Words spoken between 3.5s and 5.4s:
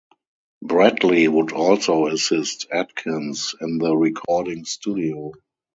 in the recording studio.